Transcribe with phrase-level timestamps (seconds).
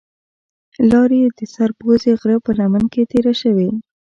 [0.89, 3.69] لار یې د سر پوزې غره په لمن کې تېره شوې.